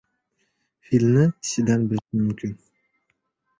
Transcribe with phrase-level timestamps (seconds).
[0.85, 2.53] •Filni tishidan bilish mumkin.